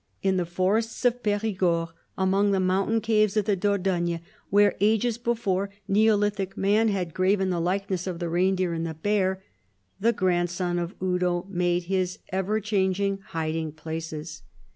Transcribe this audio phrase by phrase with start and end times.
[0.23, 5.69] In the forests of Perigord, among the mountain caves of the Dordogne where, ages before,
[5.87, 9.43] neolithic man had graven the likeness of the reindeer and the bear,*
[9.99, 14.41] the grandson of Eudo made his ever changing hiding places.